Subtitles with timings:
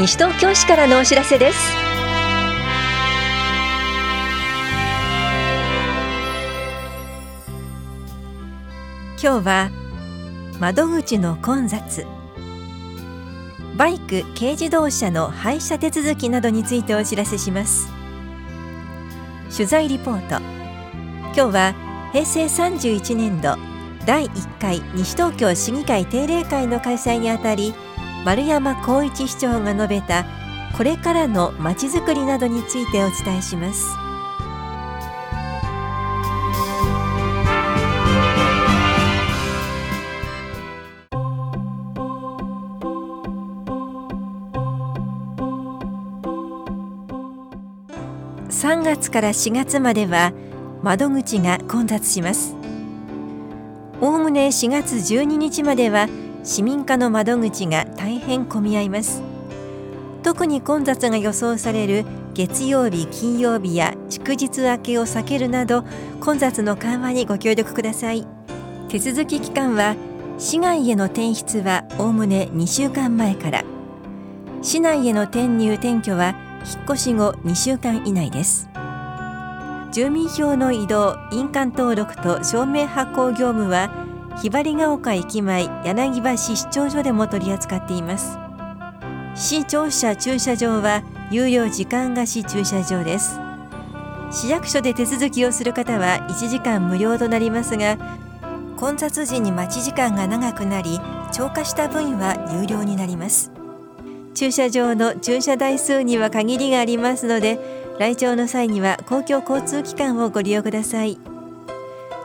[0.00, 1.58] 西東京市からのお知らせです。
[9.22, 9.70] 今日は
[10.58, 12.06] 窓口の混雑。
[13.76, 17.86] バイク軽自動車の廃車手続きなどについてお知らせします。
[19.54, 20.40] 取材リポート。
[21.34, 21.74] 今日は
[22.14, 23.58] 平成31年度
[24.06, 27.74] 第1回西東京市議会定例会の開催にあたり
[28.24, 30.26] 丸山光一市長が述べた
[30.76, 33.96] これからのまちづくりなどについてお伝えします。
[48.50, 50.32] 3月から4月までは
[50.82, 52.54] 窓口が混雑します。
[54.02, 56.08] おおむね4月12日までは
[56.42, 59.22] 市民課の窓口が大変混み合います。
[60.22, 65.84] 特に混雑が予想される月曜日金曜日や祝日明けを避けるなど
[66.20, 68.26] 混雑の緩和にご協力ください。
[68.88, 69.96] 手続き期間は
[70.38, 73.64] 市外への転出はおおむね2週間前から。
[74.62, 78.68] 市内への転入転居は引っ越し後2週間以内です。
[79.92, 83.90] 住民票の移動印鑑登録と証明発行業務は
[84.38, 88.38] ひばりが丘駅前柳橋市長所でも取り扱っています。
[89.34, 93.38] 市庁舎駐車場は有料時間貸し駐車場です。
[94.30, 97.98] 市役所で手続きをする方は1時間無料となりますが
[98.76, 101.00] 混雑時に待ち時間が長くなり
[101.32, 103.52] 超過した分は有料になります。
[104.34, 107.58] 駐車場の駐車台数には限りがありますので
[107.98, 111.18] 来庁の際には公共交通機関をご利用ください。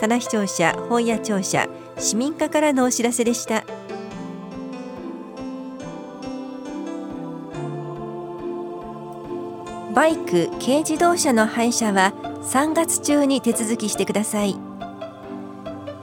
[0.00, 3.64] 棚視聴者本屋庁舎市民課からのお知らせでした。
[9.94, 14.56] バイク軽自動車の廃車は3月中に手続きしてください。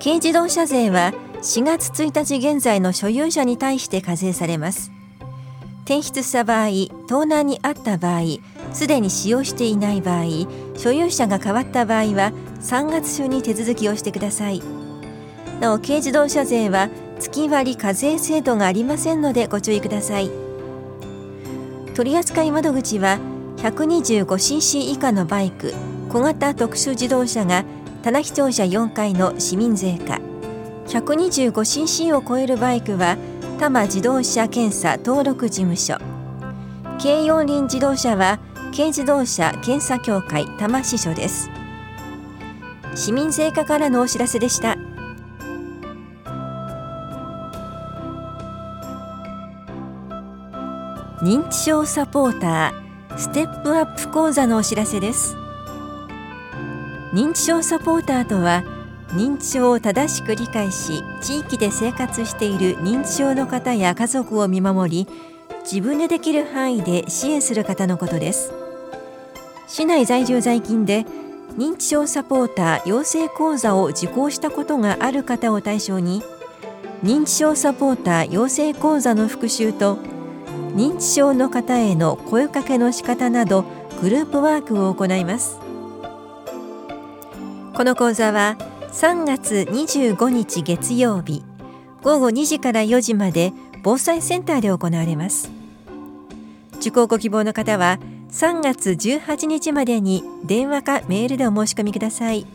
[0.02, 4.92] 軽自動車税は4月1日現在の所有者に対して課税されます。
[5.86, 6.70] 転出した場合
[7.08, 8.22] 盗難にあった場合
[8.74, 10.26] すでに使用していない場合
[10.78, 14.79] 所有者が変わった場合は3月中に手続きをしてください。
[15.59, 16.90] なお軽自動車税は
[17.20, 20.31] 月割課税制度がありませんのでご注意ください。
[21.96, 23.20] 取扱窓口は
[23.58, 25.74] 125cc 以下のバイク
[26.08, 27.66] 小型特殊自動車が
[28.03, 30.22] 棚視聴者4階の市民税課。
[30.88, 33.18] 125cc を超えるバイクは
[33.58, 35.98] 多摩自動車検査登録事務所。
[37.02, 38.40] 軽四輪自動車は
[38.72, 41.52] 軽自動車検査協会多摩支所です。
[42.96, 44.78] 市民税課からのお知らせでした。
[51.22, 55.35] 認知症サポーターステップアップ講座のお知らせです。
[57.12, 58.63] 認知症サポーターとは
[59.09, 65.07] 認知症を正しく理解し地域で生活している認知症の方や家族を見守り
[65.69, 68.53] 自分でできる範囲で支援する方のことです。
[69.68, 71.06] 市内在住在勤で
[71.57, 76.24] 認知症サポーター養成講座を受講したことがある方を対象に
[77.03, 79.97] 認知症サポーター養成講座の復習と
[80.76, 83.66] 認知症の方への声かけの仕方など
[84.02, 85.60] グループワークを行います。
[87.76, 88.58] この講座は
[88.92, 91.44] 3月25日月曜日
[92.02, 95.52] 午後2時から4時まで防災センターで行われます。
[96.78, 98.00] 受講ご希望の方は
[98.31, 102.46] 3月18日までに電話かメールでお申し込みください。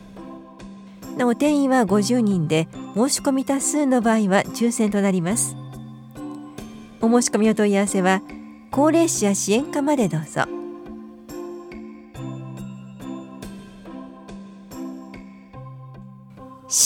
[1.16, 5.56] なお定員は50人で申し込み多数の場合は抽選となります。
[7.04, 8.22] お申し込みお問い合わせは
[8.70, 10.46] 高齢者支援課までどうぞ。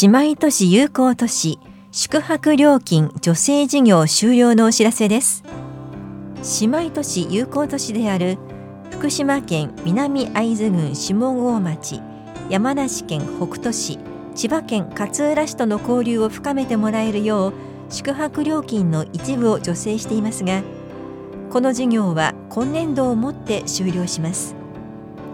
[0.03, 1.61] 姉妹都市友好都市
[1.93, 5.45] 宿泊料金助成事業終了のお知らせです。
[6.61, 8.39] 姉妹都市友好都市である
[8.91, 12.03] 福島県南会津郡下郷町
[12.51, 13.99] 山梨県北杜市
[14.35, 20.63] 千葉県勝浦市との交流を深めてもらえるよう宿泊料金の一部を助成していますが
[21.51, 24.55] この事業は今年度をもって終了します。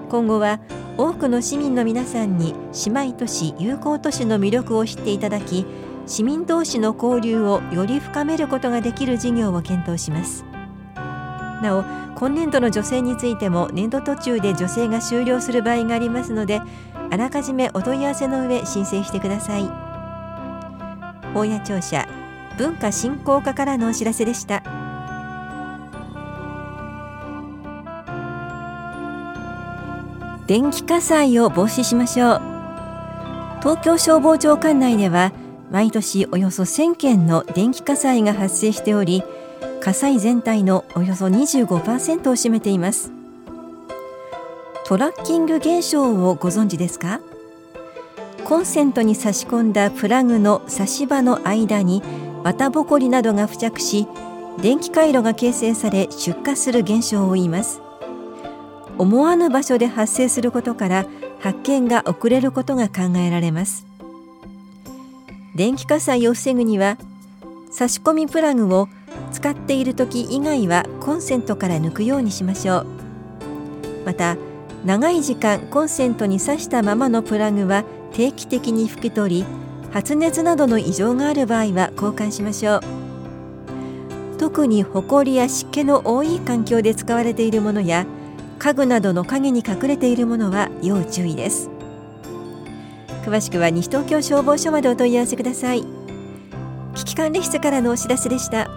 [0.08, 0.60] 今後は
[0.96, 2.54] 多くの市民の皆さんに
[2.86, 5.66] 姉妹都市友好都市の魅力を知っていただき
[6.06, 10.44] 市民同士の交流をより深めることができる事業を検討します。
[11.62, 11.84] なお
[12.14, 16.60] 今年度の助成についても年度途中で助成が終了する場合がありますので
[17.10, 19.68] あらかじめお問い合わせの上申請してください。
[21.34, 22.06] 大谷庁舎
[22.58, 24.62] 文化振興課からのお知らせでした。
[30.46, 32.40] 電気火災を防止しましょう。
[33.60, 35.32] 東京消防庁管内では
[35.70, 39.24] 毎年およそ1000件の電気火災が発生しており
[39.80, 43.10] 火災全体のおよそ25%を占めています。
[44.86, 47.20] トラッキング現象をご存知ですか？
[48.44, 52.02] コンセントに差し込んだプラグの差し場の間に
[52.44, 54.06] 綿ぼこりなどが付着し
[54.60, 57.80] 電気回路が形成され出火する現象を言います。
[58.98, 61.06] 思わぬ場所で発生することから
[61.40, 63.86] 発見が遅れることが考えられます。
[65.56, 66.98] 電気火災を防ぐには
[67.70, 68.88] 差し込みプラグを
[69.32, 72.86] 使っている時以外はコンセントから抜くようにしましょう。
[74.04, 74.36] また
[74.84, 79.63] 長い時間コンセントに挿したままのプラグは定期的に拭き取り
[79.94, 82.80] 発熱などの異常がある場合は交換しましょう。
[84.38, 88.04] 特にホコリや湿気の多い環境で使われているものや
[88.58, 91.70] 家具などの影に隠れているものは要注意です。
[93.24, 95.84] 詳しくは西東京消防署までお問い合わせください。
[96.96, 98.68] 危機管理室からのお知らせでした。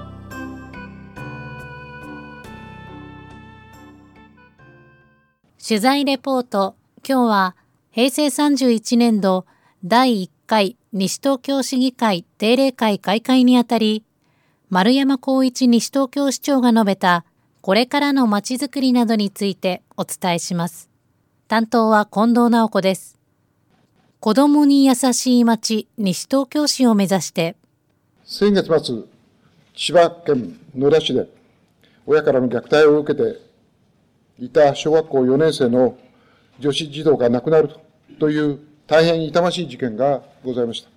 [5.67, 7.55] 取材レポート今日は
[7.89, 9.47] 平成31年度
[9.83, 14.03] 第1回西東京市議会定例会開会にあたり
[14.69, 17.25] 丸山光一西東京市長が述べた
[17.67, 20.89] これからのまちづくりなどについてお伝えします。
[21.49, 23.19] 担当は近藤直子です。
[24.21, 27.57] 子供に優しい町西東京市を目指して。
[28.23, 29.03] 先月末、
[29.73, 31.27] 千葉県野田市で
[32.05, 33.41] 親からの虐待を受けて
[34.39, 35.97] いた小学校4年生の
[36.59, 37.69] 女子児童が亡くなる
[38.17, 40.89] という大変痛ましい事件がございました。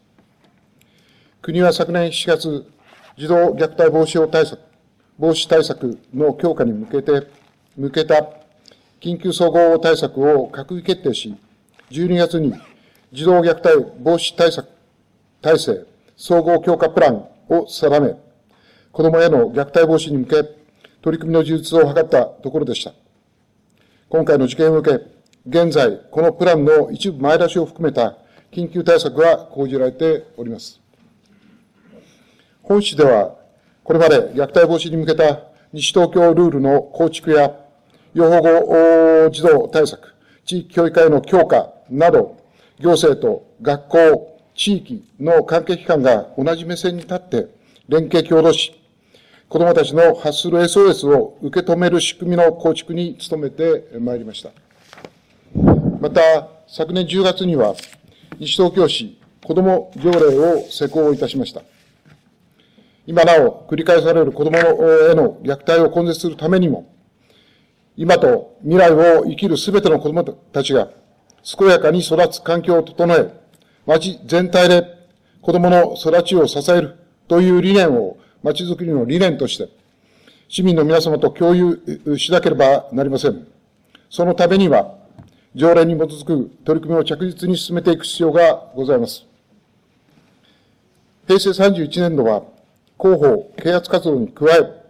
[1.42, 2.64] 国は昨年7月、
[3.18, 4.60] 児童虐待防止対策、
[5.18, 7.26] 防止対策の強化に向けて、
[7.76, 8.28] 向けた
[9.00, 11.34] 緊急総合対策を閣議決定し、
[11.90, 12.54] 12月に
[13.12, 14.68] 児童虐待防止対策
[15.42, 15.84] 体制
[16.16, 18.14] 総合強化プランを定め、
[18.92, 20.44] 子供への虐待防止に向け、
[21.02, 22.92] 取り組みの充実を図ったところでした。
[24.08, 28.18] 今回の事件を受け、現在、このプランの一部前出しを含めた
[28.52, 30.80] 緊急対策が講じられております。
[32.62, 33.36] 本市では、
[33.82, 35.40] これまで虐待防止に向けた
[35.72, 37.56] 西東京ルールの構築や、
[38.12, 40.14] 養護後児童対策、
[40.44, 42.36] 地域教育会の強化など、
[42.78, 47.46] 行政と学校、地域の関係機関が同じ目線に立って
[47.88, 48.78] 連携協働し、
[49.48, 54.50] 子供たちの発する SOS を受け止める仕組みの構築に努めてまいりました。
[56.00, 57.74] また、昨年10月には、
[58.38, 61.62] 西東京市子ども条例を施行いたしました。
[63.06, 64.62] 今なお繰り返される子どもへ
[65.14, 66.90] の虐待を根絶するためにも、
[67.98, 70.88] 今と未来を生きるすべての子どもたちが
[71.58, 73.30] 健やかに育つ環境を整え、
[73.84, 74.84] 町全体で
[75.42, 76.96] 子どもの育ちを支える
[77.28, 79.68] という理念を町づくりの理念として、
[80.48, 83.46] 市民の皆様と共有しなければなりません。
[84.08, 84.94] そのためには、
[85.54, 89.26] 条例に基づく取り組みを着実に進めていく必要がございます。
[91.26, 92.42] 平成31年度は、
[93.00, 94.80] 広報、啓発活動に加え、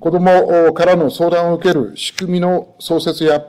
[0.00, 3.42] 子どもからの相談を受ける仕組みの創設や、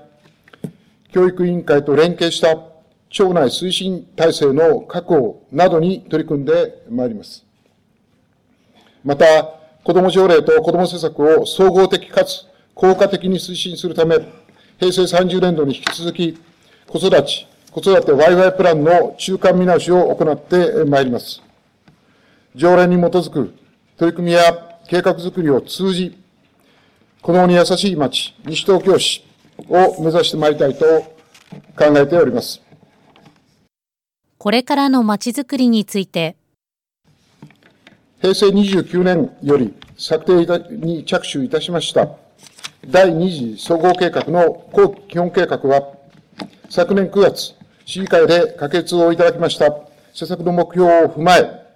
[1.11, 2.57] 教育委員会と連携した
[3.09, 7.45] 町内推進体制の確保などに取り組んでまいります。
[9.03, 9.25] また、
[9.83, 14.17] 子ども条例と子ども政策を総合的かつ効果的に推進するため、
[14.79, 16.37] 平成30年度に引き続き、
[16.87, 21.41] 子育ち、子育て Wi-Fi プランの中間見直しを行ってまいります。
[22.55, 23.53] 条例に基づく
[23.97, 26.17] 取り組みや計画づくりを通じ、
[27.21, 29.25] 子どもに優しい町、西東京市
[29.67, 30.85] を目指してまいりたいと
[31.77, 32.61] 考えております。
[34.37, 36.37] これからの町づくりについて、
[38.21, 42.09] 平成29年より策定に着手いたしました
[42.87, 45.95] 第二次総合計画の後期基本計画は、
[46.69, 47.53] 昨年9月、
[47.85, 49.75] 市議会で可決をいただきました
[50.13, 51.67] 施策の目標を踏まえ、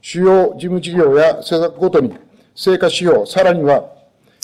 [0.00, 2.14] 主要事務事業や施策ごとに
[2.54, 3.90] 成果指標、さらには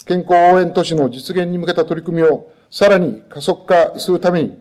[0.05, 4.57] 健康応援都市の実現に向けた取り組みをさらに加速化するために、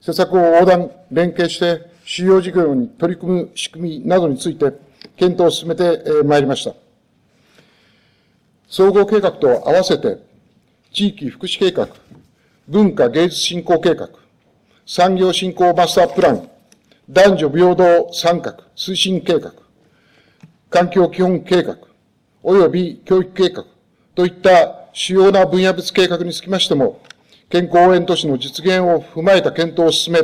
[0.00, 4.72] 施策を横断、連携して主要事業に取り組む仕組みなどについて
[5.16, 6.74] 検討を進めてまいりました。
[8.68, 10.18] 総合計画と合わせて、
[10.96, 11.90] 地域福祉計画、
[12.66, 14.08] 文化芸術振興計画、
[14.86, 16.48] 産業振興マスタープラン、
[17.10, 19.52] 男女平等参画推進計画、
[20.70, 21.76] 環境基本計画、
[22.42, 23.66] 及び教育計画
[24.14, 27.02] といった主要な分野別計画につきましても、
[27.50, 30.20] 健康応援都市の実現を踏まえた検討を進め、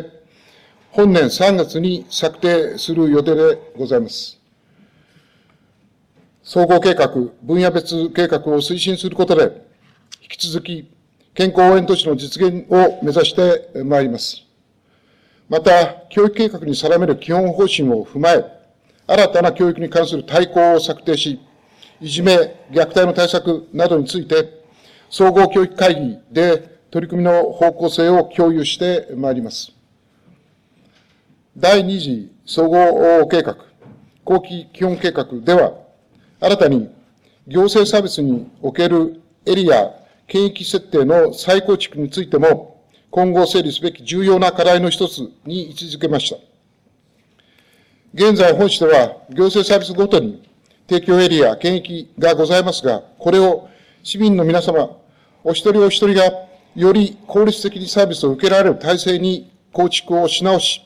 [0.91, 4.41] 本年3月に策定する予定でございます。
[6.43, 7.09] 総合計画、
[7.43, 9.71] 分野別計画を推進することで、
[10.23, 10.89] 引き続き
[11.35, 14.43] 健康応援都市の実現を目指してまいります。
[15.49, 18.45] また、教育計画に定める基本方針を踏まえ、
[19.09, 21.41] 新たな教育に関する大綱を策定し、
[22.01, 22.37] いじめ、
[22.71, 24.63] 虐待の対策などについて、
[25.11, 29.73] 総合教育会議で取り組みの方向性を共有してまいります。
[31.57, 33.57] 第二次総合計画、
[34.25, 35.73] 後期基本計画では、
[36.41, 36.95] 新たに
[37.49, 40.02] 行政サービスにおけるエリア、
[40.33, 46.39] 権益設定の再構築についても、今後整理すべき重要な課題の一つに位置づけました。
[48.15, 50.43] 現在本市では行政サービスごとに
[50.89, 53.69] 提供エリア、権益がございますが、これを
[54.03, 54.97] 市民の皆様、
[55.45, 56.33] お一人お一人が
[56.75, 60.81] より効率的にサービスを受けられる体制に構築をし直し、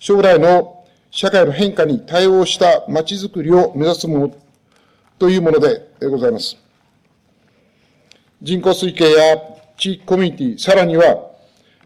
[0.00, 4.34] 将来の社会の変化に対応した街づくりを目指すもの
[5.20, 6.63] というものでございます。
[8.44, 9.38] 人口推計や
[9.78, 11.30] 地域コミュニティ、さらには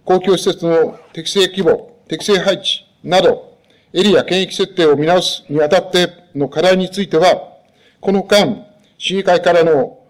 [0.05, 3.57] 公共施設の適正規模、適正配置など、
[3.93, 7.59] エリア権益設定を見直すにあたっての課題については、
[8.01, 8.67] この間、
[8.99, 10.01] 市議会からの、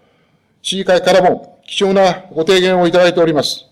[0.62, 3.66] 市議会からも貴重なご提言をいただいております。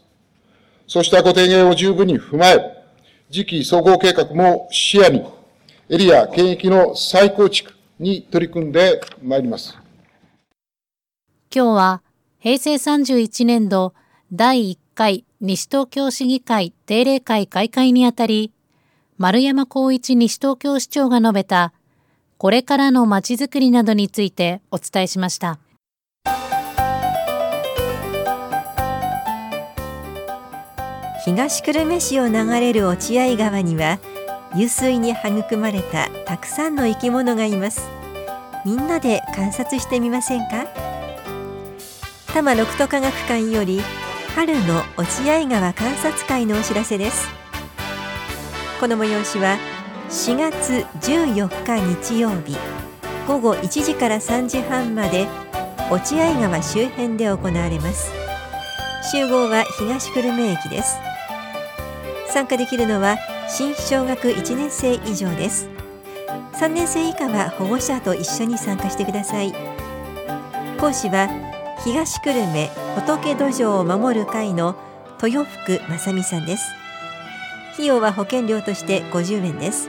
[0.86, 2.84] そうしたご提言を十分に踏まえ、
[3.32, 5.24] 次期総合計画も視野に、
[5.88, 9.78] エリア権益の再構築に取り組んでまいります。
[11.50, 12.02] 今日は、
[12.38, 13.94] 平成31年度
[14.32, 18.52] 第1回西東京市議会定例会開会にあたり、
[19.18, 21.72] 丸山光一西東京市長が述べた、
[22.38, 25.58] これからのまちづくりなどについてお伝えしました。
[31.24, 33.98] 東久留米市を流れる落合川には
[34.52, 37.90] 湧水に育まれたたくさんの生き物がいます
[38.64, 40.85] みんなで観察してみませんか？
[42.36, 43.80] 多摩六都科学館より
[44.34, 47.26] 春の落合川観察会のお知らせです。
[48.78, 49.56] この催しは
[50.10, 52.54] 4月14日日曜日
[53.26, 55.26] 午後1時から3時半まで
[55.90, 58.12] 落合川周辺で行われます。
[59.10, 60.98] 集合は東久留米駅です。
[62.28, 63.16] 参加できるのは
[63.48, 65.70] 新小学1年生以上です。
[66.60, 69.54] 3年生以下は保護者と一緒に参加してください。
[70.78, 71.30] 講師は
[71.86, 74.74] 東久留米仏土壌を守る会の
[75.22, 76.64] 豊福正美さんです。
[77.74, 79.88] 費用は保険料として50円です。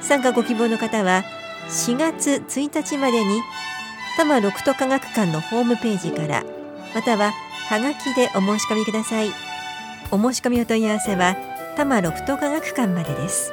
[0.00, 1.24] 参加ご希望の方は
[1.66, 3.40] 4月1日までに
[4.16, 6.44] 多摩六都科学館のホームページから
[6.94, 7.32] または
[7.68, 9.30] はがきでお申し込みください。
[10.12, 11.34] お申し込みお問い合わせは
[11.74, 13.52] 多摩六都科学館までです。